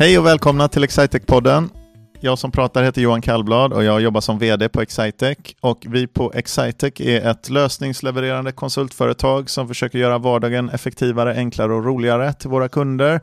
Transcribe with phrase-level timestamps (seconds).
[0.00, 1.68] Hej och välkomna till Excitec-podden.
[2.20, 5.38] Jag som pratar heter Johan Kallblad och jag jobbar som VD på Excitec.
[5.60, 11.84] Och vi på Excitec är ett lösningslevererande konsultföretag som försöker göra vardagen effektivare, enklare och
[11.84, 13.20] roligare till våra kunder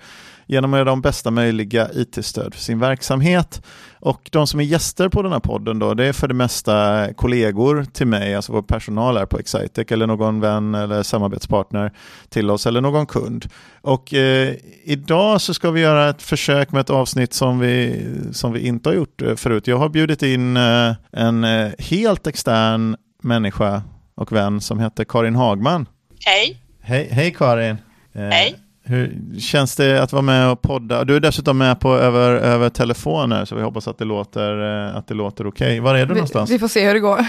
[0.48, 3.62] genom att ge dem bästa möjliga IT-stöd för sin verksamhet.
[4.00, 7.08] Och de som är gäster på den här podden då, det är för det mesta
[7.14, 11.92] kollegor till mig, alltså vår personal här på Excitec eller någon vän eller samarbetspartner
[12.30, 13.46] till oss eller någon kund.
[13.82, 18.52] Och eh, idag så ska vi göra ett försök med ett avsnitt som vi, som
[18.52, 19.68] vi inte har gjort eh, förut.
[19.68, 23.82] Jag har bjudit in eh, en eh, helt extern människa
[24.16, 25.86] och vän som heter Karin Hagman.
[26.26, 26.62] Hej.
[26.82, 27.78] Hej, hej Karin.
[28.14, 28.67] Eh, hej.
[28.90, 31.04] Hur känns det att vara med och podda?
[31.04, 34.96] Du är dessutom med på över, över telefoner så vi hoppas att det låter, eh,
[34.96, 35.68] att det låter okej.
[35.68, 35.80] Okay.
[35.80, 36.50] Var är du vi, någonstans?
[36.50, 37.26] Vi får se hur det går.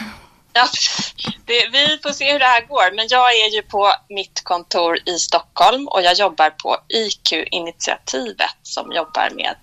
[0.52, 0.66] Ja,
[1.46, 2.96] det, vi får se hur det här går.
[2.96, 8.92] Men jag är ju på mitt kontor i Stockholm och jag jobbar på IQ-initiativet som
[8.92, 9.54] jobbar med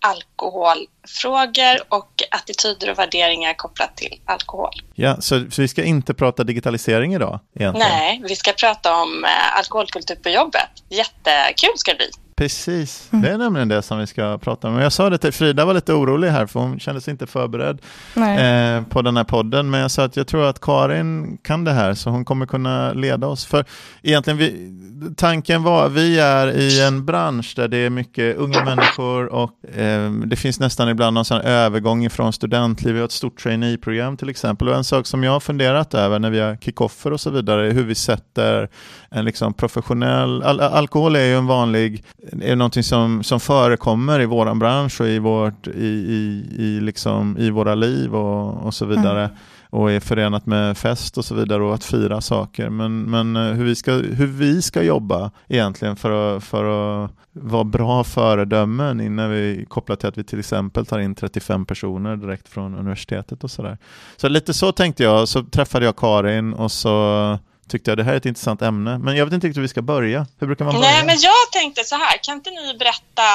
[0.00, 4.70] alkoholfrågor och attityder och värderingar kopplat till alkohol.
[4.94, 7.40] Ja, så, så vi ska inte prata digitalisering idag?
[7.54, 7.88] Egentligen.
[7.88, 10.68] Nej, vi ska prata om eh, alkoholkultur på jobbet.
[10.88, 12.10] Jättekul ska det bli.
[12.38, 13.22] Precis, mm.
[13.22, 14.78] det är nämligen det som vi ska prata om.
[14.78, 17.80] Jag sa det till Frida var lite orolig här för hon kände sig inte förberedd
[18.16, 19.70] eh, på den här podden.
[19.70, 22.92] Men jag sa att jag tror att Karin kan det här så hon kommer kunna
[22.92, 23.46] leda oss.
[23.46, 23.64] För
[24.02, 24.70] egentligen, vi,
[25.16, 30.10] tanken var, vi är i en bransch där det är mycket unga människor och eh,
[30.10, 32.94] det finns nästan ibland någon sån övergång från studentliv.
[32.94, 34.68] Vi har ett stort trainee-program till exempel.
[34.68, 37.66] Och en sak som jag har funderat över när vi har kickoffer och så vidare
[37.66, 38.68] är hur vi sätter
[39.10, 42.04] en liksom professionell, al alkohol är ju en vanlig
[42.42, 47.38] är någonting som, som förekommer i vår bransch och i, vårt, i, i, i, liksom,
[47.38, 49.24] i våra liv och, och så vidare.
[49.24, 49.36] Mm.
[49.70, 52.70] och är förenat med fest och så vidare och att fira saker.
[52.70, 56.64] Men, men eh, hur, vi ska, hur vi ska jobba egentligen för att, för
[57.04, 61.66] att vara bra föredömen innan vi kopplat till att vi till exempel tar in 35
[61.66, 63.78] personer direkt från universitetet och sådär.
[64.16, 67.38] Så lite så tänkte jag, så träffade jag Karin och så
[67.68, 68.98] tyckte jag det här är ett intressant ämne.
[68.98, 70.26] Men jag vet inte riktigt hur vi ska börja.
[70.38, 70.90] Hur brukar man börja?
[70.90, 72.18] Nej, men jag tänkte så här.
[72.22, 73.28] Kan inte ni berätta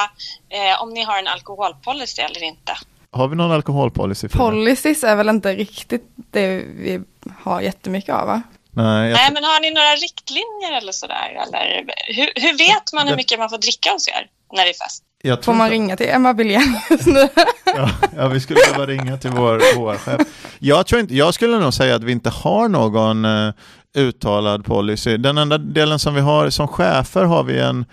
[0.48, 2.72] eh, om ni har en alkoholpolicy eller inte?
[3.10, 4.28] Har vi någon alkoholpolicy?
[4.28, 7.00] För Policies är väl inte riktigt det vi
[7.42, 8.42] har jättemycket av, va?
[8.70, 9.16] Nej, jag...
[9.16, 11.42] Nej, men har ni några riktlinjer eller sådär?
[11.46, 11.84] Eller
[12.14, 15.04] hur, hur vet man hur mycket man får dricka hos er när det är fest?
[15.44, 17.28] Får man ringa till Emma Billenius nu?
[17.64, 20.20] ja, ja, vi skulle behöva ringa till vår, vår chef.
[20.58, 23.52] Jag, tror inte, jag skulle nog säga att vi inte har någon eh,
[23.94, 25.16] uttalad policy.
[25.16, 27.84] Den enda delen som vi har som chefer har vi en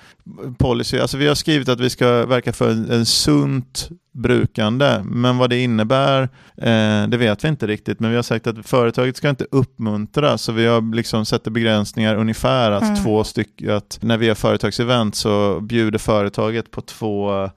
[0.58, 1.00] policy.
[1.00, 5.02] Alltså vi har skrivit att vi ska verka för en, en sunt brukande.
[5.04, 6.22] Men vad det innebär,
[6.58, 8.00] eh, det vet vi inte riktigt.
[8.00, 10.38] Men vi har sagt att företaget ska inte uppmuntra.
[10.38, 13.04] Så vi har liksom sett begränsningar ungefär att mm.
[13.04, 17.50] två stycken, att när vi har företagsevent så bjuder företaget på två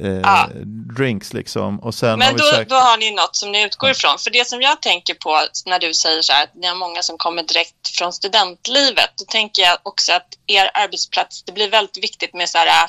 [0.00, 0.48] eh, ja.
[0.96, 1.80] drinks liksom.
[1.80, 2.70] Och sen Men har då, sagt...
[2.70, 4.18] då har ni något som ni utgår ifrån.
[4.18, 7.02] För det som jag tänker på när du säger så här att ni har många
[7.02, 12.04] som kommer direkt från studentlivet, då tänker jag också att er arbetsplats, det blir väldigt
[12.04, 12.88] viktigt med så här,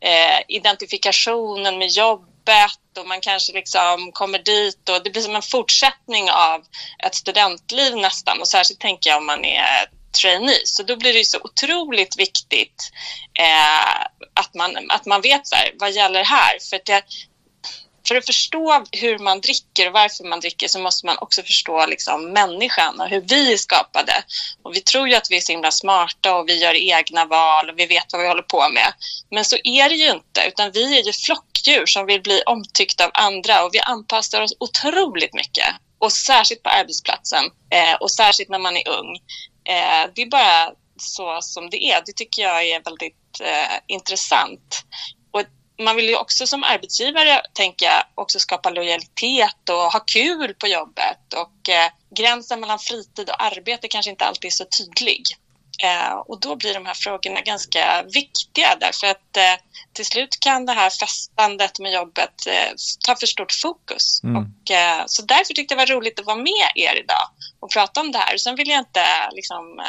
[0.00, 5.42] eh, identifikationen med jobbet och man kanske liksom kommer dit och det blir som en
[5.42, 6.60] fortsättning av
[7.06, 10.62] ett studentliv nästan och särskilt tänker jag om man är trainee.
[10.64, 12.90] Så då blir det så otroligt viktigt
[13.38, 14.02] eh,
[14.34, 16.58] att, man, att man vet så här, vad gäller här.
[16.70, 17.02] För att, det,
[18.08, 21.86] för att förstå hur man dricker och varför man dricker så måste man också förstå
[21.86, 24.24] liksom, människan och hur vi är skapade.
[24.62, 27.70] Och vi tror ju att vi är så himla smarta och vi gör egna val
[27.70, 28.92] och vi vet vad vi håller på med.
[29.30, 33.04] Men så är det ju inte, utan vi är ju flockdjur som vill bli omtyckta
[33.04, 35.66] av andra och vi anpassar oss otroligt mycket.
[35.98, 39.18] Och särskilt på arbetsplatsen eh, och särskilt när man är ung.
[39.68, 42.02] Eh, det är bara så som det är.
[42.06, 44.84] Det tycker jag är väldigt eh, intressant.
[45.30, 45.42] Och
[45.84, 51.34] man vill ju också som arbetsgivare tänka också skapa lojalitet och ha kul på jobbet
[51.36, 55.22] och eh, gränsen mellan fritid och arbete kanske inte alltid är så tydlig.
[55.82, 59.56] Eh, och då blir de här frågorna ganska viktiga därför att eh,
[59.92, 62.72] till slut kan det här festandet med jobbet eh,
[63.06, 64.20] ta för stort fokus.
[64.24, 64.36] Mm.
[64.36, 64.46] Och,
[65.06, 67.26] så därför tyckte jag det var roligt att vara med er idag
[67.60, 68.36] och prata om det här.
[68.36, 69.82] Sen vill jag inte liksom,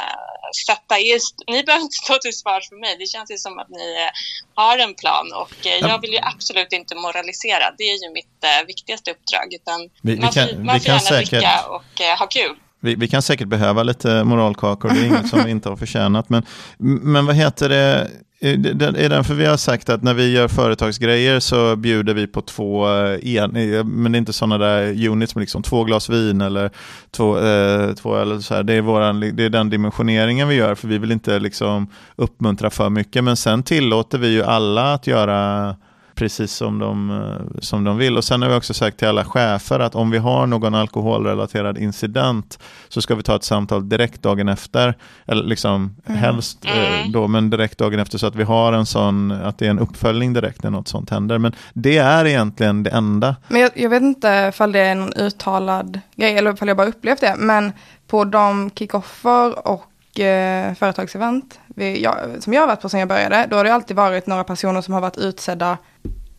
[0.66, 1.20] sätta er...
[1.48, 2.98] Ni behöver inte stå till svars för mig.
[3.00, 4.10] Det känns ju som att ni
[4.56, 7.72] har en plan och jag vill ju absolut inte moralisera.
[7.78, 9.54] Det är ju mitt viktigaste uppdrag.
[9.54, 11.30] Utan vi, man, vi kan, man får gärna säkert...
[11.30, 12.56] dricka och ha kul.
[12.86, 16.30] Vi, vi, kan säkert behöva lite moralkakor, det är inget som vi inte har förtjänat.
[16.30, 16.44] Men,
[16.78, 18.08] men vad heter det,
[18.42, 22.42] är det för vi har sagt att när vi gör företagsgrejer så bjuder vi på
[22.42, 26.10] två, eh, en, eh, men det är inte sådana där units med liksom två glas
[26.10, 26.72] vin eller
[27.12, 28.64] två, eh, två eller så här.
[28.64, 32.70] Det är, våran, det är den dimensioneringen vi gör för vi vill inte liksom uppmuntra
[32.70, 33.24] för mycket.
[33.24, 35.76] Men sen tillåter vi ju alla att göra
[36.16, 38.18] precis som de, som de vill.
[38.18, 41.78] Och sen har vi också sagt till alla chefer att om vi har någon alkoholrelaterad
[41.78, 42.60] incident
[42.90, 44.98] så ska vi ta ett samtal direkt dagen efter.
[45.26, 46.20] Eller liksom mm.
[46.20, 47.12] helst eh, mm.
[47.12, 49.80] då, men direkt dagen efter så att vi har en sån, att det är en
[49.80, 51.38] uppföljning direkt när något sånt händer.
[51.38, 53.36] Men det är egentligen det enda.
[53.48, 56.88] Men jag, jag vet inte ifall det är någon uttalad grej eller ifall jag bara
[56.88, 57.36] upplevt det.
[57.38, 57.72] Men
[58.08, 59.84] på de kickoffer och
[60.20, 63.74] eh, företagsevent vi, jag, som jag har varit på sen jag började, då har det
[63.74, 65.78] alltid varit några personer som har varit utsedda,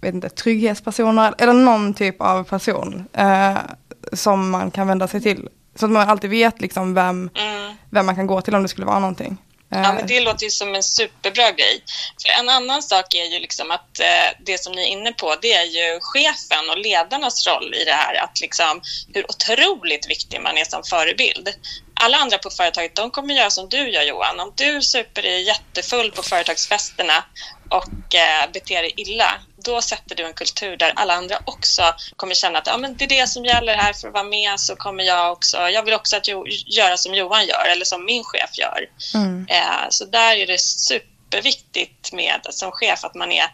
[0.00, 3.56] vet inte, trygghetspersoner eller någon typ av person eh,
[4.12, 5.49] som man kan vända sig till.
[5.75, 7.76] Så att man alltid vet liksom vem, mm.
[7.90, 9.38] vem man kan gå till om det skulle vara någonting.
[9.69, 11.82] Ja, men det låter ju som en superbra grej.
[12.23, 15.34] För en annan sak är ju liksom att eh, det som ni är inne på,
[15.43, 18.14] det är ju chefen och ledarnas roll i det här.
[18.25, 18.81] Att liksom,
[19.14, 21.49] hur otroligt viktig man är som förebild.
[22.01, 24.41] Alla andra på företaget, de kommer göra som du gör Johan.
[24.41, 27.25] Om du super dig jättefull på företagsfesterna
[27.69, 31.83] och eh, beter dig illa, då sätter du en kultur där alla andra också
[32.17, 34.61] kommer känna att ja, men det är det som gäller här för att vara med
[34.61, 38.05] så kommer jag också, jag vill också att jo, göra som Johan gör eller som
[38.05, 38.89] min chef gör.
[39.15, 39.47] Mm.
[39.49, 43.47] Eh, så där är det superviktigt med som chef att man är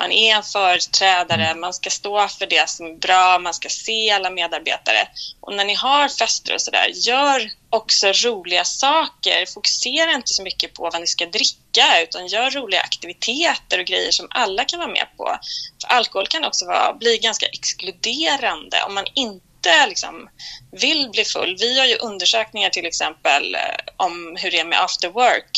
[0.00, 1.60] man är en företrädare, mm.
[1.60, 5.08] man ska stå för det som är bra, man ska se alla medarbetare.
[5.40, 9.46] Och när ni har fester och sådär, gör också roliga saker.
[9.46, 14.10] Fokusera inte så mycket på vad ni ska dricka, utan gör roliga aktiviteter och grejer
[14.10, 15.38] som alla kan vara med på.
[15.82, 20.28] För alkohol kan också vara, bli ganska exkluderande om man inte liksom
[20.72, 21.56] vill bli full.
[21.60, 23.60] Vi har ju undersökningar till exempel eh,
[23.96, 25.50] om hur det är med after work.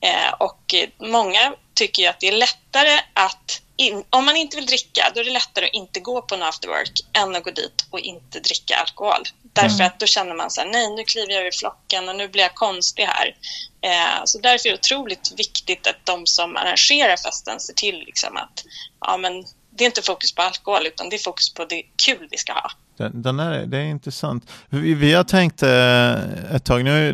[0.00, 4.66] Eh, och många tycker ju att det är lättare att in, om man inte vill
[4.66, 7.86] dricka, då är det lättare att inte gå på en afterwork än att gå dit
[7.90, 9.22] och inte dricka alkohol.
[9.42, 9.86] Därför mm.
[9.86, 12.42] att då känner man så här, nej, nu kliver jag ur flocken och nu blir
[12.42, 13.36] jag konstig här.
[13.80, 18.36] Eh, så därför är det otroligt viktigt att de som arrangerar festen ser till liksom
[18.36, 18.64] att
[19.00, 22.28] ja, men det är inte fokus på alkohol, utan det är fokus på det kul
[22.30, 22.70] vi ska ha.
[22.96, 24.50] Den, den är, det är intressant.
[24.68, 27.12] Vi, vi har tänkt eh, ett tag, nu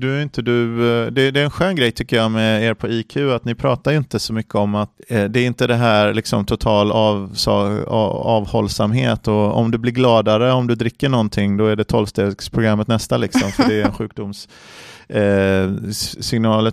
[0.00, 2.74] du är inte du, eh, det, det, är en skön grej tycker jag med er
[2.74, 5.66] på IQ att ni pratar ju inte så mycket om att eh, det är inte
[5.66, 7.50] det här liksom total av, så,
[7.86, 12.88] av, avhållsamhet och om du blir gladare om du dricker någonting då är det tolvstegsprogrammet
[12.88, 14.48] nästa liksom för det är en sjukdoms
[15.08, 15.90] eh,
[16.20, 16.72] signal.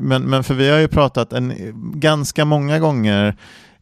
[0.00, 1.52] Men, men för vi har ju pratat en,
[1.94, 3.36] ganska många gånger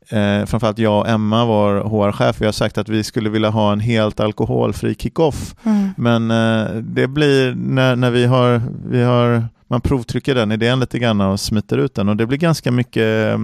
[0.09, 3.73] eh, framförallt jag och Emma, vår HR-chef, vi har sagt att vi skulle vilja ha
[3.73, 5.55] en helt alkoholfri kick-off.
[5.65, 5.91] Mm.
[5.97, 10.99] Men eh, det blir när, när vi har, vi har man provtrycker den idén lite
[10.99, 13.39] grann och smiter ut den och det blir ganska mycket, eh,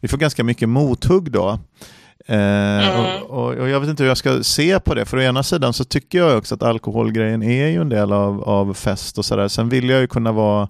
[0.00, 1.58] vi får ganska mycket mothugg då.
[2.26, 3.22] Eh, mm.
[3.22, 5.42] och, och, och, jag vet inte hur jag ska se på det, för å ena
[5.42, 9.24] sidan så tycker jag också att alkoholgrejen är ju en del av, av fest och
[9.24, 9.48] sådär.
[9.48, 10.68] Sen vill jag ju kunna vara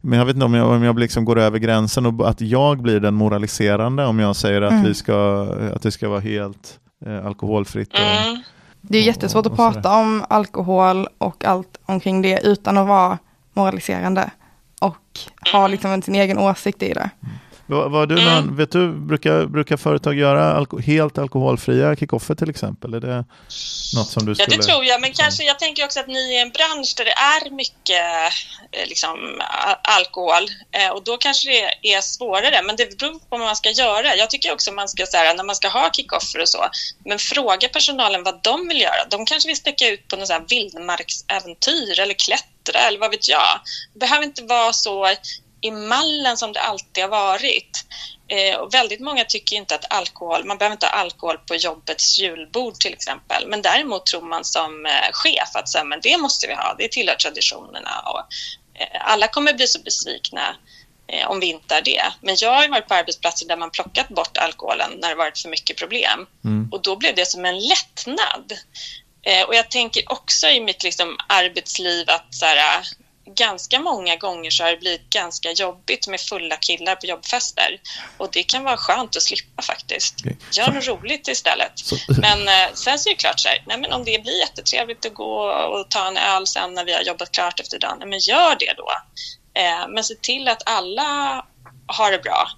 [0.00, 2.82] men jag vet inte om jag, om jag liksom går över gränsen och att jag
[2.82, 4.84] blir den moraliserande om jag säger att, mm.
[4.84, 7.92] vi ska, att det ska vara helt eh, alkoholfritt.
[7.92, 8.42] Och, mm.
[8.80, 13.18] Det är jättesvårt att prata om alkohol och allt omkring det utan att vara
[13.52, 14.30] moraliserande
[14.80, 15.18] och
[15.52, 17.10] ha liksom sin egen åsikt i det.
[17.22, 17.34] Mm.
[17.68, 18.56] Var, du någon, mm.
[18.56, 22.94] vet du, brukar, brukar företag göra alko helt alkoholfria kickoffer till exempel?
[22.94, 23.24] Är det
[23.96, 24.54] något som du skulle...
[24.54, 27.04] Ja, det tror jag, men kanske jag tänker också att ni är en bransch där
[27.04, 28.32] det är mycket
[28.70, 29.40] eh, liksom,
[29.82, 33.70] alkohol eh, och då kanske det är svårare, men det beror på vad man ska
[33.70, 34.16] göra.
[34.16, 36.64] Jag tycker också man ska, så här, när man ska ha kickoffer och så,
[37.04, 39.04] men fråga personalen vad de vill göra.
[39.10, 43.60] De kanske vill sticka ut på något vildmarksäventyr eller klättra eller vad vet jag.
[43.92, 45.06] Det behöver inte vara så
[45.60, 47.84] i mallen som det alltid har varit.
[48.28, 52.18] Eh, och väldigt många tycker inte att alkohol, man behöver inte ha alkohol på jobbets
[52.18, 53.46] julbord till exempel.
[53.46, 56.90] Men däremot tror man som eh, chef att så men det måste vi ha, det
[56.90, 58.02] tillhör traditionerna.
[58.06, 58.20] Och,
[58.80, 60.56] eh, alla kommer bli så besvikna
[61.06, 62.12] eh, om vi inte är det.
[62.20, 65.48] Men jag har varit på arbetsplatser där man plockat bort alkoholen när det varit för
[65.48, 66.26] mycket problem.
[66.44, 66.68] Mm.
[66.72, 68.52] Och då blev det som en lättnad.
[69.22, 72.84] Eh, och jag tänker också i mitt liksom, arbetsliv att så här,
[73.34, 77.80] ganska många gånger så har det blivit ganska jobbigt med fulla killar på jobbfester.
[78.16, 80.20] Och det kan vara skönt att slippa faktiskt.
[80.20, 80.36] Okay.
[80.52, 81.72] Gör något roligt istället.
[81.74, 81.96] Så...
[82.08, 85.06] Men eh, sen så är det klart så här, nej men om det blir jättetrevligt
[85.06, 88.08] att gå och ta en öl sen när vi har jobbat klart efter dagen, nej
[88.08, 88.90] men gör det då.
[89.60, 91.44] Eh, men se till att alla
[91.86, 92.48] har det bra.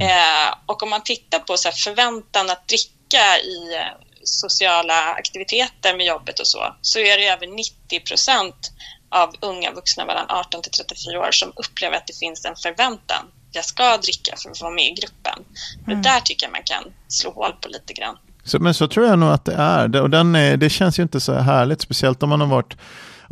[0.00, 0.08] Mm.
[0.08, 6.06] Eh, och om man tittar på så förväntan att dricka i eh, sociala aktiviteter med
[6.06, 8.72] jobbet och så, så är det över 90 procent
[9.12, 13.24] av unga vuxna mellan 18 till 34 år som upplever att det finns en förväntan.
[13.52, 15.44] Jag ska dricka för att vara med i gruppen.
[15.86, 16.02] Mm.
[16.02, 18.16] Det där tycker jag man kan slå hål på lite grann.
[18.44, 20.00] Så, men så tror jag nog att det är.
[20.00, 22.76] Och den är, det känns ju inte så härligt, speciellt om man har varit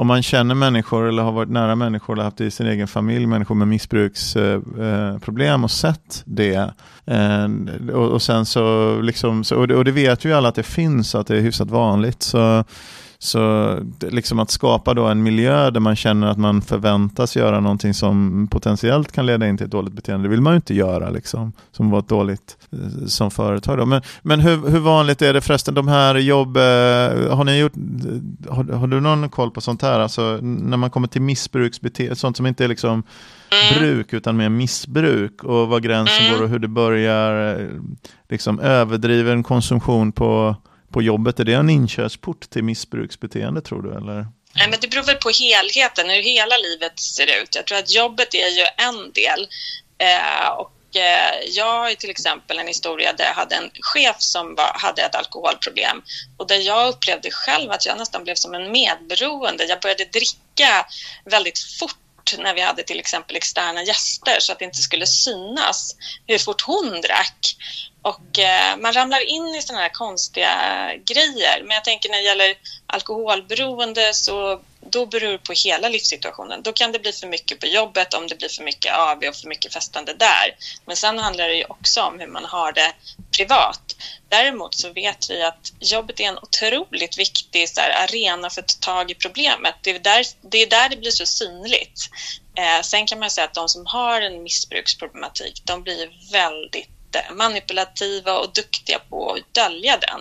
[0.00, 2.88] om man känner människor eller har varit nära människor eller haft det i sin egen
[2.88, 6.72] familj, människor med missbruksproblem eh, och sett det.
[7.06, 7.49] Eh,
[7.92, 10.62] och, och, sen så, liksom, så och, det, och det vet ju alla att det
[10.62, 12.22] finns, att det är hyfsat vanligt.
[12.22, 12.64] Så
[13.22, 17.94] så liksom att skapa då en miljö där man känner att man förväntas göra någonting
[17.94, 21.10] som potentiellt kan leda in till ett dåligt beteende, det vill man ju inte göra
[21.10, 23.78] liksom, som var ett dåligt eh, som företag.
[23.78, 23.86] Då.
[23.86, 26.62] Men, men hur, hur vanligt är det förresten, de här jobb, eh,
[27.36, 27.72] har ni gjort,
[28.48, 32.36] har, har, du någon koll på sånt här, alltså när man kommer till missbruksbeteende, sånt
[32.36, 33.02] som inte är liksom
[33.78, 36.38] bruk utan mer missbruk och var gränsen mm.
[36.38, 37.66] går och hur det börjar, eh,
[38.28, 40.56] liksom överdriven konsumtion på
[40.92, 43.97] på jobbet, är det en inkörsport till missbruksbeteende tror du?
[43.97, 44.26] Eller?
[44.52, 47.54] Nej, men det beror väl på helheten, hur hela livet ser ut.
[47.54, 49.49] Jag tror att jobbet är ju en del.
[49.99, 54.54] Eh, och eh, jag har till exempel en historia där jag hade en chef som
[54.54, 56.02] var, hade ett alkoholproblem
[56.37, 59.64] och där jag upplevde själv att jag nästan blev som en medberoende.
[59.64, 60.87] Jag började dricka
[61.25, 61.97] väldigt fort
[62.38, 65.96] när vi hade till exempel externa gäster så att det inte skulle synas
[66.26, 67.56] hur fort hon drack.
[68.02, 70.50] Och eh, man ramlar in i sådana här konstiga
[71.04, 71.62] grejer.
[71.62, 72.54] Men jag tänker när det gäller
[72.87, 76.62] alkoholberoende så då beror det på hela livssituationen.
[76.62, 79.37] Då kan det bli för mycket på jobbet om det blir för mycket AV och
[79.37, 80.56] för mycket festande där.
[80.87, 82.92] Men sen handlar det ju också om hur man har det
[83.37, 83.96] privat.
[84.28, 88.80] Däremot så vet vi att jobbet är en otroligt viktig så här, arena för att
[88.80, 89.75] ta tag i problemet.
[89.82, 92.00] Det är där det, är där det blir så synligt.
[92.54, 97.34] Eh, sen kan man säga att de som har en missbruksproblematik, de blir väldigt eh,
[97.34, 100.20] manipulativa och duktiga på att dölja den.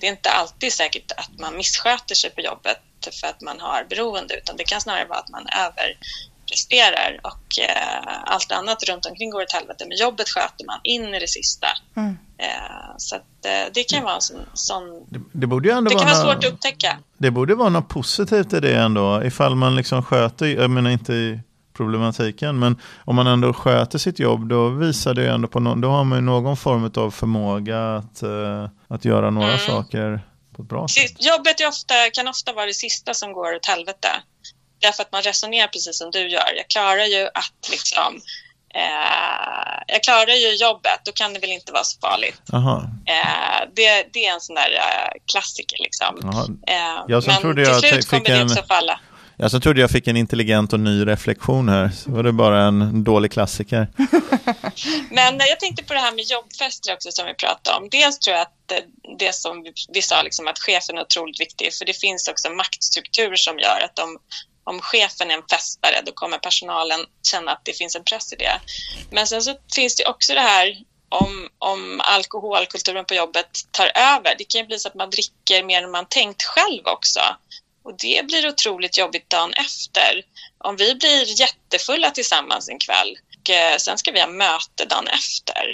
[0.00, 2.78] Det är inte alltid säkert att man missköter sig på jobbet
[3.10, 8.32] för att man har beroende utan det kan snarare vara att man överpresterar och eh,
[8.34, 9.84] allt annat runt omkring går åt helvete.
[9.88, 11.66] Men jobbet sköter man in i det sista.
[11.96, 12.18] Mm.
[12.38, 14.40] Eh, så att, eh, det kan vara en sån...
[14.54, 16.98] sån det, det, borde ju ändå det vara kan vara svårt att upptäcka.
[17.18, 21.12] Det borde vara något positivt i det ändå, ifall man liksom sköter, jag menar inte
[21.12, 21.40] i
[21.78, 22.58] problematiken.
[22.58, 26.04] Men om man ändå sköter sitt jobb då visar det ändå på no då har
[26.04, 29.66] man någon form av förmåga att, uh, att göra några mm.
[29.66, 30.20] saker
[30.58, 31.14] på ett bra sätt.
[31.18, 34.08] Jobbet ofta, kan ofta vara det sista som går åt helvete.
[34.80, 36.52] Därför att man resonerar precis som du gör.
[36.56, 38.20] Jag klarar ju att liksom
[38.74, 42.42] Eh, jag klarar ju jobbet, då kan det väl inte vara så farligt.
[42.52, 46.30] Eh, det, det, är en sån där eh, klassiker liksom.
[46.66, 49.00] Eh, jag men till slut kommer det också falla.
[49.40, 51.90] Jag så trodde jag fick en intelligent och ny reflektion här.
[51.90, 53.88] Så var det bara en dålig klassiker.
[55.10, 57.88] Men jag tänkte på det här med jobbfester också som vi pratade om.
[57.90, 58.78] Dels tror jag att eh,
[59.18, 61.74] det som vi sa, liksom, att chefen är otroligt viktig.
[61.74, 64.18] För det finns också maktstrukturer som gör att om,
[64.64, 68.36] om chefen är en festare, då kommer personalen känna att det finns en press i
[68.36, 68.60] det.
[69.10, 70.76] Men sen så finns det också det här
[71.08, 74.34] om, om alkoholkulturen på jobbet tar över.
[74.38, 77.20] Det kan ju bli så att man dricker mer än man tänkt själv också.
[77.88, 80.22] Och det blir otroligt jobbigt dagen efter.
[80.58, 85.06] Om vi blir jättefulla tillsammans en kväll och eh, sen ska vi ha möte dagen
[85.06, 85.72] efter.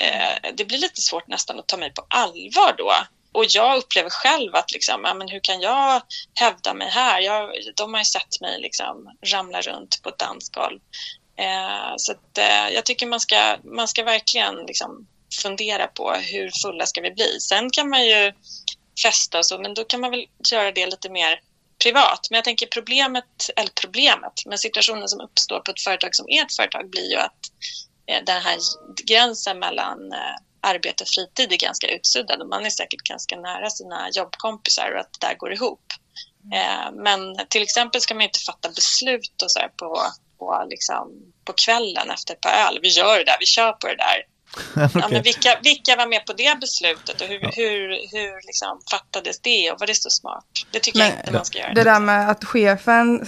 [0.00, 2.92] Eh, det blir lite svårt nästan att ta mig på allvar då.
[3.32, 6.02] Och jag upplever själv att liksom, ja, men hur kan jag
[6.34, 7.20] hävda mig här?
[7.20, 10.80] Jag, de har ju sett mig liksom ramla runt på ett dansgolv.
[11.38, 15.06] Eh, så att, eh, jag tycker man ska, man ska verkligen liksom
[15.42, 17.40] fundera på hur fulla ska vi bli.
[17.40, 18.32] Sen kan man ju
[19.02, 21.40] festa och så, men då kan man väl göra det lite mer
[21.82, 22.26] privat.
[22.30, 26.52] Men jag tänker problemet, eller problemet, men situationen som uppstår på ett företag som ert
[26.56, 27.40] företag blir ju att
[28.06, 28.58] eh, den här
[29.04, 33.70] gränsen mellan eh, arbete och fritid är ganska utsuddad och man är säkert ganska nära
[33.70, 35.84] sina jobbkompisar och att det där går ihop.
[36.54, 40.02] Eh, men till exempel ska man inte fatta beslut och så på,
[40.38, 42.78] på, liksom, på kvällen efter ett par öl.
[42.82, 44.35] Vi gör det där, vi kör på det där
[44.76, 44.88] okay.
[44.94, 47.50] ja, men vilka, vilka var med på det beslutet och hur, ja.
[47.54, 50.44] hur, hur liksom fattades det och var det så smart?
[50.70, 51.74] Det tycker men, jag inte man ska göra.
[51.74, 53.26] Det där med att chefen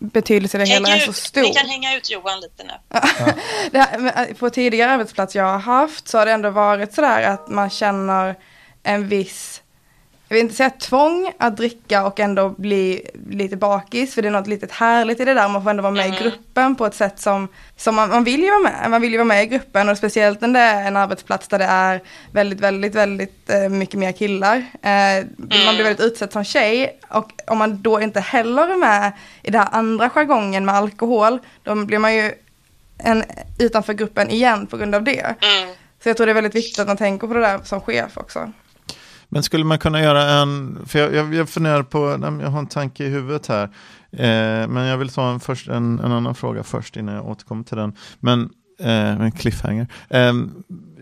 [0.00, 1.42] betydelse i det hela är så stor.
[1.42, 2.72] Ni kan hänga ut Johan lite nu.
[3.78, 7.70] här, på tidigare arbetsplats jag har haft så har det ändå varit sådär att man
[7.70, 8.36] känner
[8.82, 9.59] en viss
[10.30, 14.32] jag vill inte säga tvång att dricka och ändå bli lite bakis, för det är
[14.32, 16.16] något litet härligt i det där, man får ändå vara med mm.
[16.16, 19.12] i gruppen på ett sätt som, som man, man, vill ju vara med, man vill
[19.12, 22.02] ju vara med i gruppen och speciellt när det är en arbetsplats där det är
[22.32, 24.56] väldigt, väldigt, väldigt eh, mycket mer killar.
[24.82, 25.28] Eh, mm.
[25.66, 29.50] Man blir väldigt utsatt som tjej och om man då inte heller är med i
[29.50, 32.32] den här andra jargongen med alkohol, då blir man ju
[32.98, 33.24] en,
[33.58, 35.34] utanför gruppen igen på grund av det.
[35.40, 35.74] Mm.
[36.02, 38.16] Så jag tror det är väldigt viktigt att man tänker på det där som chef
[38.16, 38.52] också.
[39.32, 41.98] Men skulle man kunna göra en, för jag, jag, jag funderar på,
[42.42, 43.64] jag har en tanke i huvudet här,
[44.12, 47.64] eh, men jag vill ta en, först, en, en, annan fråga först innan jag återkommer
[47.64, 47.92] till den.
[48.20, 49.86] Men eh, en cliffhanger.
[50.08, 50.32] Eh,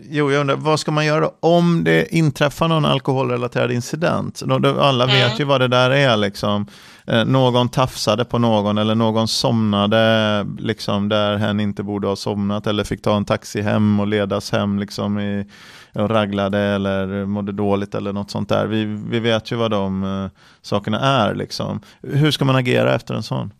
[0.09, 4.43] jo, jag undrar, vad ska man göra om det inträffar någon alkoholrelaterad incident?
[4.79, 5.37] Alla vet mm.
[5.37, 6.67] ju vad det där är liksom.
[7.07, 12.67] Eh, någon tafsade på någon eller någon somnade liksom där hen inte borde ha somnat
[12.67, 15.45] eller fick ta en taxi hem och ledas hem liksom i,
[15.93, 18.65] och raglade eller mådde dåligt eller något sånt där.
[18.65, 20.29] Vi, vi vet ju vad de uh,
[20.61, 21.81] sakerna är liksom.
[22.01, 23.53] Hur ska man agera efter en sån?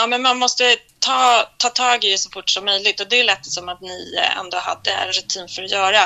[0.00, 0.64] Ja, men man måste
[1.02, 4.18] ta, ta tag i det så fort som möjligt och det lät som att ni
[4.36, 6.04] ändå hade rutin för att göra.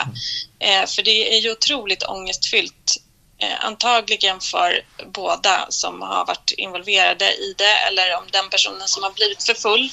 [0.58, 2.96] Eh, för det är ju otroligt ångestfyllt
[3.38, 9.02] eh, antagligen för båda som har varit involverade i det eller om den personen som
[9.02, 9.90] har blivit för full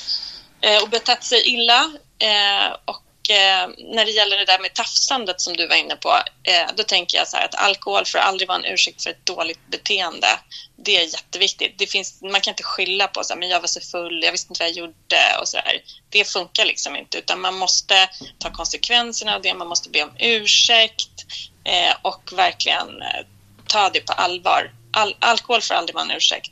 [0.62, 1.92] eh, och betett sig illa.
[2.20, 6.10] Eh, och eh, när det gäller det där med tafsandet som du var inne på,
[6.44, 9.26] eh, då tänker jag så här att alkohol får aldrig vara en ursäkt för ett
[9.26, 10.28] dåligt beteende.
[10.76, 11.74] Det är jätteviktigt.
[11.78, 14.64] Det finns, man kan inte skylla på att jag var så full, jag visste inte
[14.64, 15.82] vad jag gjorde och så där.
[16.10, 20.12] Det funkar liksom inte, utan man måste ta konsekvenserna av det, man måste be om
[20.20, 21.26] ursäkt
[21.64, 23.26] eh, och verkligen eh,
[23.68, 24.72] ta det på allvar.
[24.92, 26.52] Al alkohol får aldrig vara en ursäkt.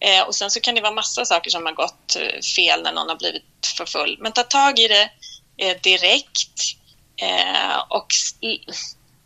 [0.00, 2.92] Eh, och sen så kan det vara massa saker som har gått eh, fel när
[2.92, 3.42] någon har blivit
[3.76, 4.16] för full.
[4.20, 5.10] Men ta tag i det
[5.62, 6.60] eh, direkt
[7.16, 8.06] eh, och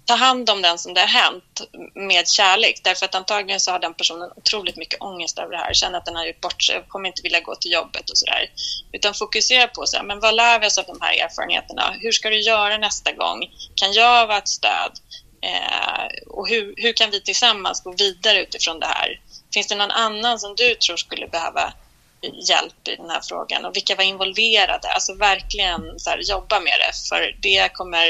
[0.07, 1.61] ta hand om den som det har hänt
[1.95, 2.81] med kärlek.
[2.85, 5.75] Därför att antagligen så har den personen otroligt mycket ångest över det här.
[5.75, 8.19] Känner att den har gjort bort sig och kommer inte vilja gå till jobbet och
[8.19, 8.50] sådär.
[8.93, 11.95] Utan fokusera på så här, men vad lär vi oss av de här erfarenheterna?
[12.00, 13.50] Hur ska du göra nästa gång?
[13.75, 14.93] Kan jag vara ett stöd?
[15.43, 19.21] Eh, och hur, hur kan vi tillsammans gå vidare utifrån det här?
[19.55, 21.73] Finns det någon annan som du tror skulle behöva
[22.23, 24.88] hjälp i den här frågan och vilka var involverade?
[24.94, 28.06] Alltså verkligen så här, jobba med det för det kommer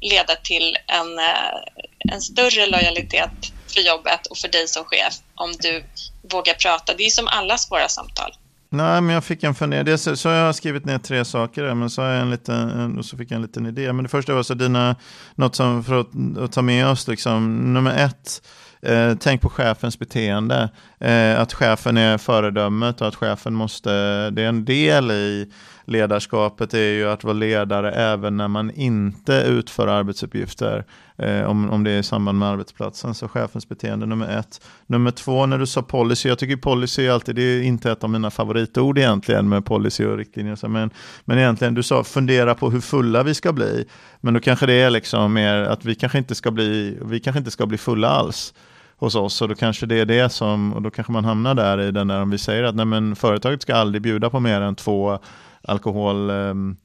[0.00, 5.52] leda till en, eh, en större lojalitet för jobbet och för dig som chef om
[5.60, 5.84] du
[6.30, 6.94] vågar prata.
[6.94, 8.32] Det är som alla svåra samtal.
[8.72, 9.98] Nej, men jag fick en fundering.
[9.98, 13.04] Så, så jag har skrivit ner tre saker, men så, har jag en liten, och
[13.04, 13.92] så fick jag en liten idé.
[13.92, 14.96] Men det första var så dina,
[15.34, 18.42] något som för att, att ta med oss, liksom, nummer ett,
[18.82, 20.70] eh, tänk på chefens beteende.
[21.00, 23.90] Eh, att chefen är föredömet och att chefen måste,
[24.30, 25.52] det är en del i
[25.90, 30.84] ledarskapet är ju att vara ledare även när man inte utför arbetsuppgifter.
[31.22, 33.14] Eh, om, om det är i samband med arbetsplatsen.
[33.14, 34.60] Så chefens beteende nummer ett.
[34.86, 38.04] Nummer två, när du sa policy, jag tycker policy är alltid, det är inte ett
[38.04, 40.68] av mina favoritord egentligen med policy och riktlinjer.
[40.68, 40.90] Men,
[41.24, 43.84] men egentligen, du sa fundera på hur fulla vi ska bli.
[44.20, 47.38] Men då kanske det är liksom mer att vi kanske inte ska bli, vi kanske
[47.38, 48.54] inte ska bli fulla alls
[48.96, 51.80] hos oss och då kanske det är det som, och då kanske man hamnar där
[51.80, 54.60] i den där om vi säger att nej men företaget ska aldrig bjuda på mer
[54.60, 55.18] än två
[55.62, 56.78] alkoholhaltiga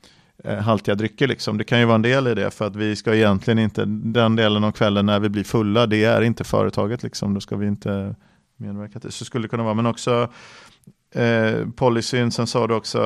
[0.53, 1.27] ehm, eh, drycker.
[1.27, 1.57] Liksom.
[1.57, 4.35] Det kan ju vara en del i det för att vi ska egentligen inte, den
[4.35, 7.03] delen av kvällen när vi blir fulla, det är inte företaget.
[7.03, 7.33] Liksom.
[7.33, 8.15] Då ska vi inte
[8.57, 9.11] medverka till.
[9.11, 10.29] Så skulle det kunna vara, men också
[11.15, 12.99] eh, policyn, sen sa du också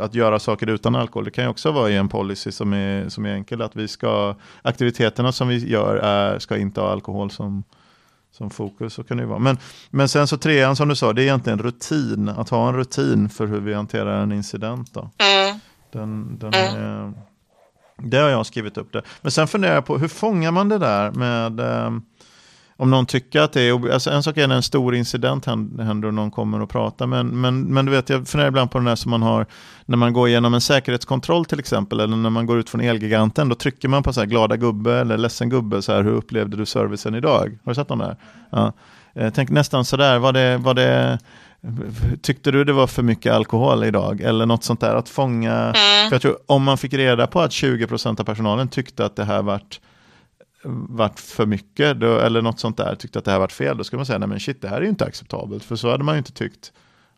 [0.00, 1.24] att göra saker utan alkohol.
[1.24, 3.88] Det kan ju också vara i en policy som är, som är enkel, att vi
[3.88, 7.64] ska, aktiviteterna som vi gör är, ska inte ha alkohol som,
[8.38, 8.94] som fokus.
[8.94, 9.38] Så kan det vara.
[9.38, 9.58] Men,
[9.90, 12.28] men sen så trean som du sa, det är egentligen rutin.
[12.28, 14.94] Att ha en rutin för hur vi hanterar en incident.
[14.94, 15.10] Då.
[15.18, 15.60] Mm.
[15.92, 16.76] Den, den mm.
[16.76, 17.12] är,
[17.96, 19.02] det har jag skrivit upp det.
[19.20, 21.90] Men sen funderar jag på hur fångar man det där med eh,
[22.80, 26.08] om någon tycker att det är, alltså en sak är när en stor incident händer
[26.08, 28.84] och någon kommer och pratar, men, men, men du vet, jag funderar ibland på den
[28.84, 29.46] där som man har
[29.86, 33.48] när man går igenom en säkerhetskontroll till exempel, eller när man går ut från Elgiganten,
[33.48, 36.56] då trycker man på så här glada gubbe eller ledsen gubbe, så här, hur upplevde
[36.56, 37.58] du servicen idag?
[37.64, 38.16] Har du sett dem där?
[38.50, 38.72] Ja.
[39.14, 41.18] Eh, tänk nästan sådär, var det, var det
[42.22, 44.20] Tyckte du det var för mycket alkohol idag?
[44.20, 46.08] Eller något sånt där, att fånga, mm.
[46.08, 49.24] för jag tror om man fick reda på att 20% av personalen tyckte att det
[49.24, 49.80] här vart
[50.88, 53.84] varit för mycket då, eller något sånt där, tyckte att det här varit fel, då
[53.84, 56.04] skulle man säga nej men shit det här är ju inte acceptabelt, för så hade
[56.04, 56.72] man ju inte tyckt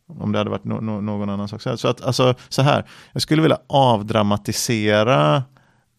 [0.07, 1.63] om det hade varit no, no, någon annan sak.
[1.63, 5.43] Så att alltså så här, jag skulle vilja avdramatisera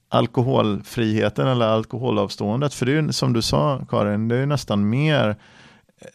[0.09, 4.89] alkoholfriheten eller alkoholavståendet, för det är ju som du sa Karin, det är ju nästan
[4.89, 5.35] mer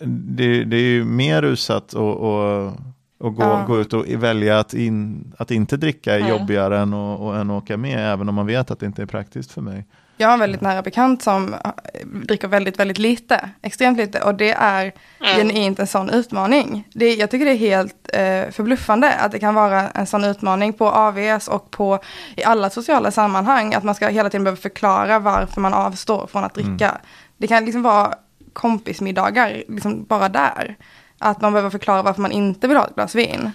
[0.00, 2.72] det, det är ju mer utsatt att och,
[3.18, 3.64] och gå, ja.
[3.66, 7.50] gå ut och välja att, in, att inte dricka är jobbigare än, och, och, än
[7.50, 9.86] att åka med, även om man vet att det inte är praktiskt för mig.
[10.16, 11.60] Jag har en väldigt nära bekant som eh,
[12.04, 15.36] dricker väldigt, väldigt lite, extremt lite, och det är mm.
[15.36, 16.88] genuint en sån utmaning.
[16.92, 20.72] Det, jag tycker det är helt eh, förbluffande att det kan vara en sån utmaning
[20.72, 21.98] på AVS och på
[22.36, 26.44] i alla sociala sammanhang, att man ska hela tiden behöva förklara varför man avstår från
[26.44, 26.88] att dricka.
[26.88, 27.00] Mm.
[27.36, 28.14] Det kan liksom vara
[28.52, 30.76] kompismiddagar, liksom bara där.
[31.18, 33.50] Att man behöver förklara varför man inte vill ha ett glas vin.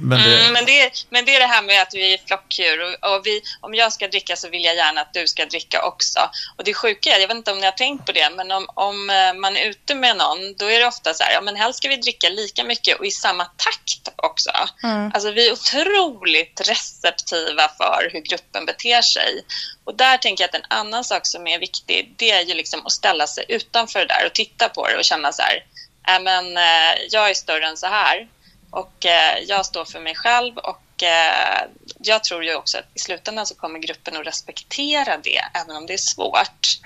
[0.00, 0.40] Men det...
[0.40, 3.26] Mm, men, det, men det är det här med att vi är flockdjur och, och
[3.26, 6.30] vi, om jag ska dricka så vill jag gärna att du ska dricka också.
[6.56, 8.66] Och det sjuka är, jag vet inte om ni har tänkt på det, men om,
[8.74, 11.56] om eh, man är ute med någon då är det ofta så här, ja men
[11.56, 14.50] helst ska vi dricka lika mycket och i samma takt också.
[14.82, 15.10] Mm.
[15.14, 19.44] Alltså vi är otroligt receptiva för hur gruppen beter sig.
[19.84, 22.86] Och där tänker jag att en annan sak som är viktig, det är ju liksom
[22.86, 25.64] att ställa sig utanför det där och titta på det och känna så här,
[26.08, 28.28] äh, men, eh, jag är större än så här
[28.70, 31.68] och eh, jag står för mig själv och eh,
[32.00, 35.86] jag tror ju också att i slutändan så kommer gruppen att respektera det, även om
[35.86, 36.78] det är svårt.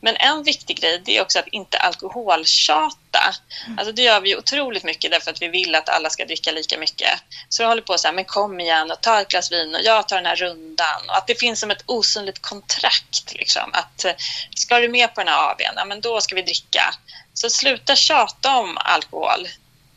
[0.00, 3.34] Men en viktig grej det är också att inte alkoholtjata.
[3.66, 3.78] Mm.
[3.78, 6.78] Alltså det gör vi otroligt mycket därför att vi vill att alla ska dricka lika
[6.78, 7.10] mycket.
[7.48, 9.80] Så jag håller på så här, men kom igen och ta ett glas vin och
[9.84, 11.02] jag tar den här rundan.
[11.08, 13.34] Och att det finns som ett osynligt kontrakt.
[13.34, 13.70] Liksom.
[13.72, 14.12] Att eh,
[14.54, 16.94] ska du med på den här AWn, men då ska vi dricka.
[17.34, 19.48] Så sluta tjata om alkohol.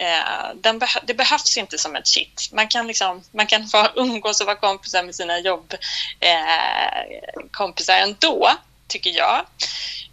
[0.02, 2.50] Eh, den beh det behövs inte som ett kitt.
[2.52, 8.52] Man kan, liksom, man kan få umgås och vara kompisar med sina jobbkompisar eh, ändå,
[8.88, 9.46] tycker jag.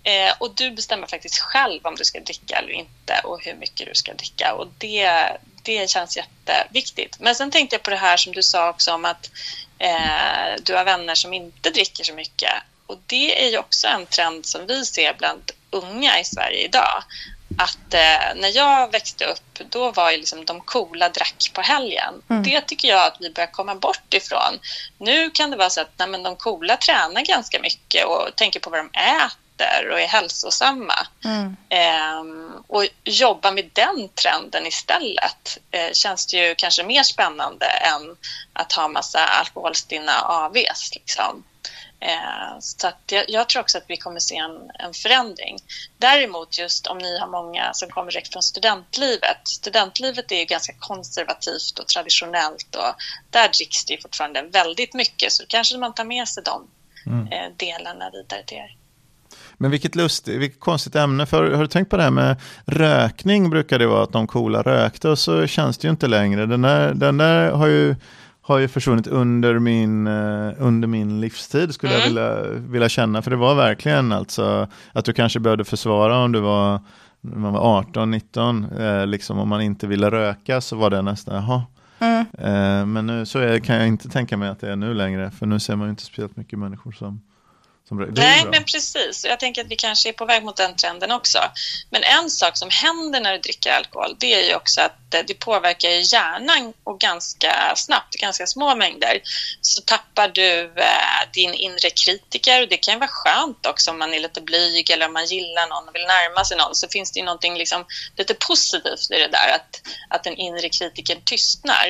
[0.02, 3.86] Eh, och du bestämmer faktiskt själv om du ska dricka eller inte och hur mycket
[3.86, 4.54] du ska dricka.
[4.54, 7.16] Och det, det känns jätteviktigt.
[7.20, 9.30] Men sen tänkte jag på det här som du sa också om att
[9.78, 12.52] eh, du har vänner som inte dricker så mycket.
[12.86, 17.02] Och det är ju också en trend som vi ser bland unga i Sverige idag
[17.56, 22.22] att eh, när jag växte upp, då var ju liksom de coola drack på helgen.
[22.30, 22.42] Mm.
[22.42, 24.58] Det tycker jag att vi börjar komma bort ifrån.
[24.98, 28.60] Nu kan det vara så att nej, men de coola tränar ganska mycket och tänker
[28.60, 31.06] på vad de äter och är hälsosamma.
[31.24, 31.56] Mm.
[31.68, 38.16] Eh, och jobba med den trenden istället eh, känns det ju kanske mer spännande än
[38.52, 40.90] att ha massa alkoholstinna AVs.
[40.94, 41.44] Liksom.
[42.00, 45.58] Eh, så jag, jag, tror också att vi kommer se en, en, förändring.
[45.98, 49.48] Däremot just om ni har många som kommer direkt från studentlivet.
[49.48, 52.94] Studentlivet är ju ganska konservativt och traditionellt och
[53.30, 56.66] där dricks det fortfarande väldigt mycket så kanske man tar med sig de
[57.06, 57.26] mm.
[57.32, 58.76] Eh, delarna vidare till er.
[59.58, 61.26] Men vilket lust, vilket konstigt ämne.
[61.26, 64.62] För har du tänkt på det här med rökning brukar det vara att de coola
[64.62, 66.46] rökte och så känns det ju inte längre.
[66.46, 67.96] Den där, den där har ju
[68.46, 72.00] har ju försvunnit under min, uh, under min livstid skulle mm.
[72.00, 73.22] jag vilja, vilja känna.
[73.22, 76.80] För det var verkligen alltså att du kanske behövde försvara om du var,
[77.20, 81.34] man var 18, 19, uh, liksom om man inte ville röka så var det nästan,
[81.34, 81.62] jaha.
[81.98, 82.20] Mm.
[82.20, 85.30] Uh, men nu så är, kan jag inte tänka mig att det är nu längre,
[85.30, 87.20] för nu ser man ju inte speciellt mycket människor som
[87.90, 89.24] Nej, men precis.
[89.24, 91.38] Jag tänker att vi kanske är på väg mot den trenden också.
[91.90, 95.20] Men en sak som händer när du dricker alkohol, det är ju också att eh,
[95.26, 99.20] det påverkar hjärnan och ganska snabbt, ganska små mängder,
[99.60, 102.66] så tappar du eh, din inre kritiker.
[102.66, 105.88] Det kan vara skönt också om man är lite blyg eller om man gillar någon
[105.88, 107.84] och vill närma sig någon, så finns det ju någonting liksom
[108.16, 111.88] lite positivt i det där, att, att den inre kritiken tystnar.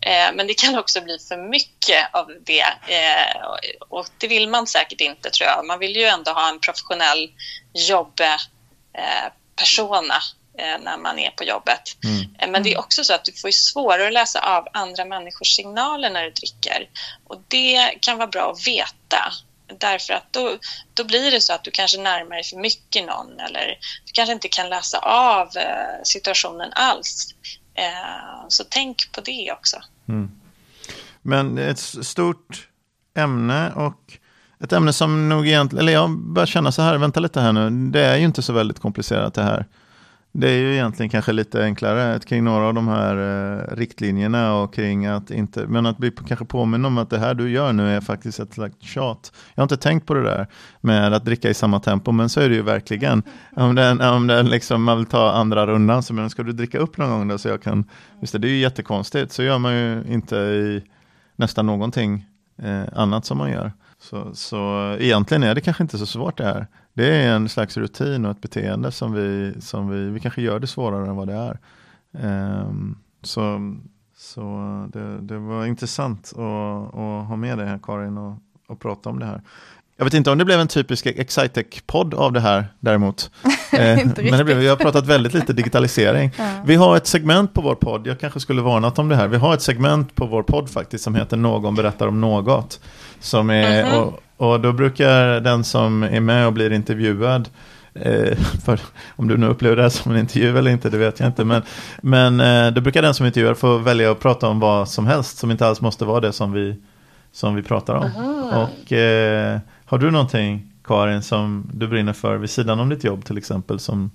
[0.00, 3.42] Eh, men det kan också bli för mycket av det eh,
[3.88, 5.66] och det vill man säkert inte tror jag.
[5.66, 7.30] Man vill ju ändå ha en professionell
[7.88, 8.38] jobbpersona
[10.58, 11.82] eh, eh, när man är på jobbet.
[12.04, 12.22] Mm.
[12.38, 15.56] Eh, men det är också så att du får svårare att läsa av andra människors
[15.56, 16.88] signaler när du dricker.
[17.26, 19.32] Och det kan vara bra att veta.
[19.78, 20.58] Därför att då,
[20.94, 24.32] då blir det så att du kanske närmar dig för mycket någon eller du kanske
[24.32, 25.48] inte kan läsa av
[26.04, 27.34] situationen alls.
[28.48, 29.76] Så tänk på det också.
[30.08, 30.30] Mm.
[31.22, 32.68] Men ett stort
[33.18, 34.18] ämne och
[34.60, 37.90] ett ämne som nog egentligen, eller jag börjar känna så här, vänta lite här nu,
[37.90, 39.66] det är ju inte så väldigt komplicerat det här.
[40.32, 44.74] Det är ju egentligen kanske lite enklare kring några av de här eh, riktlinjerna och
[44.74, 47.96] kring att inte, men att bli kanske påminna om att det här du gör nu
[47.96, 49.32] är faktiskt ett slags tjat.
[49.54, 50.46] Jag har inte tänkt på det där
[50.80, 53.22] med att dricka i samma tempo, men så är det ju verkligen.
[53.56, 56.78] Om, den, om den liksom, man vill ta andra rundan, så men ska du dricka
[56.78, 57.84] upp någon gång då så jag kan,
[58.20, 60.82] visst det är ju jättekonstigt, så gör man ju inte i
[61.36, 62.24] nästan någonting
[62.58, 63.72] eh, annat som man gör.
[63.98, 66.66] Så, så egentligen är det kanske inte så svårt det här.
[66.92, 70.60] Det är en slags rutin och ett beteende som vi, som vi, vi kanske gör
[70.60, 71.58] det svårare än vad det är.
[72.12, 72.72] Eh,
[73.22, 73.74] så
[74.18, 79.10] så det, det var intressant att, att, ha med dig här Karin och, och prata
[79.10, 79.42] om det här.
[80.00, 83.30] Jag vet inte om det blev en typisk Excitec-podd av det här däremot.
[83.72, 86.30] eh, men det blev, vi har pratat väldigt lite digitalisering.
[86.38, 86.44] ja.
[86.64, 89.28] Vi har ett segment på vår podd, jag kanske skulle varnat om det här.
[89.28, 92.80] Vi har ett segment på vår podd faktiskt som heter Någon berättar om något.
[93.20, 94.12] Som är, mm -hmm.
[94.36, 97.48] och, och, då brukar den som är med och blir intervjuad
[97.94, 98.80] eh, för,
[99.16, 101.44] om du nu upplever det här som en intervju eller inte, det vet jag inte.
[101.44, 101.62] Men,
[102.02, 105.38] men eh, då brukar den som intervjuar få välja att prata om vad som helst,
[105.38, 106.76] som inte alls måste vara det som vi,
[107.32, 108.10] som vi pratar om.
[108.16, 108.62] Aha.
[108.62, 108.92] Och
[109.88, 113.80] har du någonting, Karin, som du brinner för vid sidan om ditt jobb till exempel,
[113.80, 114.10] som,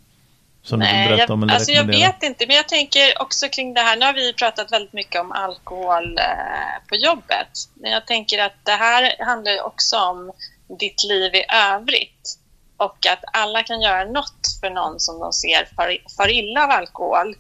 [0.64, 3.82] Som Nej, du jag, om alltså jag vet inte, men jag tänker också kring det
[3.82, 3.98] här.
[3.98, 7.50] Nu har vi pratat väldigt mycket om alkohol eh, på jobbet.
[7.74, 10.32] Men jag tänker att det här handlar också om
[10.80, 12.40] ditt liv i övrigt.
[12.78, 16.70] Och att alla kan göra något för någon som de ser far, far illa av
[16.70, 17.36] alkohol.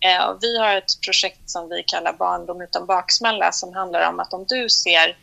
[0.00, 4.32] Eh, vi har ett projekt som vi kallar Barndom utan baksmälla som handlar om att
[4.32, 5.16] om du ser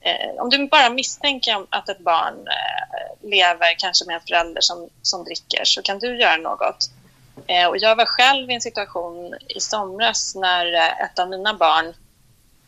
[0.00, 4.88] Eh, om du bara misstänker att ett barn eh, lever kanske med en förälder som,
[5.02, 6.90] som dricker så kan du göra något.
[7.46, 11.54] Eh, och jag var själv i en situation i somras när eh, ett av mina
[11.54, 11.94] barn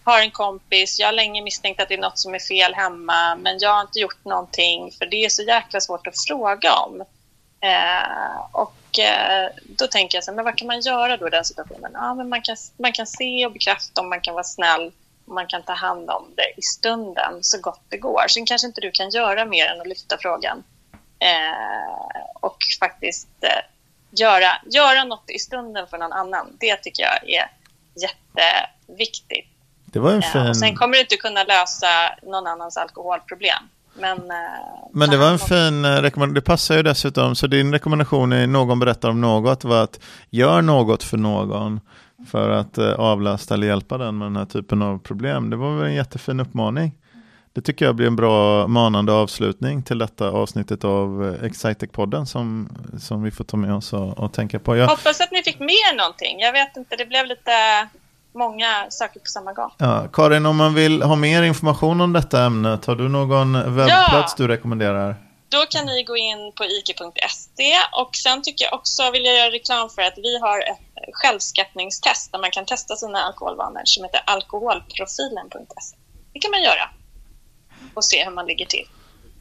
[0.05, 0.99] har en kompis.
[0.99, 3.81] Jag har länge misstänkt att det är något som är fel hemma men jag har
[3.81, 7.01] inte gjort någonting för det är så jäkla svårt att fråga om.
[7.61, 11.31] Eh, och eh, då tänker jag så här, men vad kan man göra då i
[11.31, 11.91] den situationen?
[11.95, 14.93] Ja, men man, kan, man kan se och bekräfta om man kan vara snäll
[15.31, 18.29] man kan ta hand om det i stunden så gott det går.
[18.29, 20.63] Sen kanske inte du kan göra mer än att lyfta frågan
[21.19, 23.63] eh, och faktiskt eh,
[24.11, 26.57] göra, göra något i stunden för någon annan.
[26.61, 27.51] Det tycker jag är
[27.97, 29.47] jätteviktigt.
[29.85, 30.41] Det var en fin...
[30.41, 31.87] Eh, och sen kommer du inte kunna lösa
[32.23, 33.63] någon annans alkoholproblem.
[33.95, 34.37] Men, eh,
[34.93, 36.35] Men det var en fin eh, rekommendation.
[36.35, 37.35] Det passar ju dessutom.
[37.35, 41.81] Så din rekommendation är någon berättar om något var att gör något för någon
[42.31, 45.51] för att eh, avlasta eller hjälpa den med den här typen av problem.
[45.51, 46.93] Det var väl en jättefin uppmaning.
[47.53, 52.69] Det tycker jag blir en bra manande avslutning till detta avsnittet av eh, Excitec-podden som,
[53.01, 54.77] som vi får ta med oss och, och tänka på.
[54.77, 56.41] Jag hoppas att ni fick med någonting.
[56.41, 57.53] Jag vet inte, det blev lite
[58.35, 59.71] många saker på samma gång.
[59.79, 64.35] Ja, Karin, om man vill ha mer information om detta ämnet, har du någon webbplats
[64.39, 64.45] ja.
[64.45, 65.17] du rekommenderar?
[65.49, 69.51] Då kan ni gå in på ike.se och sen tycker jag också, vill jag göra
[69.51, 74.21] reklam för att vi har ett självskattningstest där man kan testa sina alkoholvanor som heter
[74.27, 75.97] alkoholprofilen.se.
[76.33, 76.91] Det kan man göra
[77.95, 78.87] och se hur man ligger till.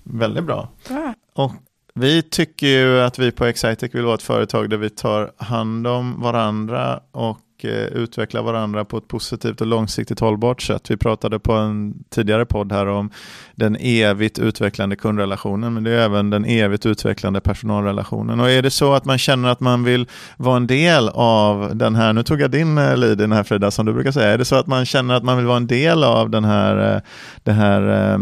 [0.03, 0.69] Väldigt bra.
[0.89, 1.13] Mm.
[1.33, 1.51] Och
[1.93, 5.87] vi tycker ju att vi på Excitec vill vara ett företag där vi tar hand
[5.87, 10.91] om varandra och och eh, utveckla varandra på ett positivt och långsiktigt hållbart sätt.
[10.91, 13.09] Vi pratade på en tidigare podd här om
[13.55, 18.39] den evigt utvecklande kundrelationen, men det är även den evigt utvecklande personalrelationen.
[18.39, 21.95] Och är det så att man känner att man vill vara en del av den
[21.95, 24.33] här, nu tog jag din eh, lead lead den här Frida som du brukar säga,
[24.33, 26.95] är det så att man känner att man vill vara en del av den här,
[26.95, 27.01] eh,
[27.43, 28.19] det här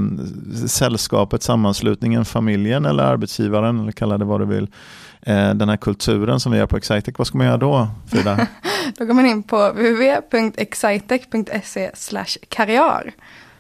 [0.67, 4.67] sällskapet, sammanslutningen, familjen eller arbetsgivaren, eller kalla det vad du vill,
[5.28, 7.16] Eh, den här kulturen som vi har på Excitec.
[7.18, 8.48] Vad ska man göra då, Frida?
[8.98, 11.92] då går man in på www.excitec.se
[12.50, 13.13] karriär.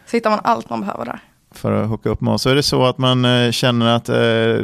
[0.05, 1.19] Så hittar man allt man behöver där
[1.51, 2.41] för att hooka upp med oss.
[2.41, 4.15] Så är det så att man eh, känner att eh,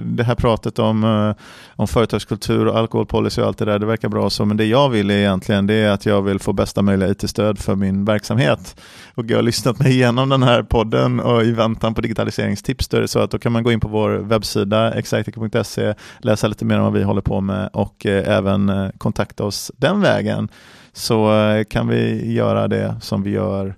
[0.04, 1.44] det här pratet om, eh,
[1.76, 4.90] om företagskultur och alkoholpolicy och allt det där, det verkar bra så, men det jag
[4.90, 8.82] vill egentligen det är att jag vill få bästa möjliga IT-stöd för min verksamhet.
[9.16, 12.98] Och jag har lyssnat mig igenom den här podden och i väntan på digitaliseringstips då
[12.98, 16.66] är det så att då kan man gå in på vår webbsida exactica.se, läsa lite
[16.66, 20.50] mer om vad vi håller på med och även kontakta oss den vägen
[20.94, 21.32] så
[21.70, 23.76] kan vi göra det som vi gör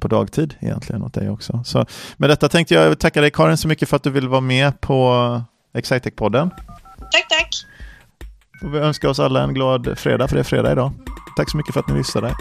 [0.00, 1.62] på dagtid egentligen åt dig också.
[1.64, 4.40] Så med detta tänkte jag tacka dig Karin så mycket för att du vill vara
[4.40, 5.42] med på
[5.74, 6.50] Excitec-podden.
[6.98, 7.48] Tack, tack.
[8.62, 10.92] Och vi önskar oss alla en glad fredag, för det är fredag idag.
[11.36, 12.34] Tack så mycket för att ni lyssnade.